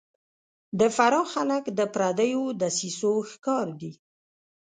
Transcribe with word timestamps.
د 0.79 0.81
فراه 0.95 1.27
خلک 1.33 1.63
د 1.79 1.79
پردیو 1.93 2.43
دسیسو 2.61 3.11
ښکار 3.31 3.67
دي 3.79 3.91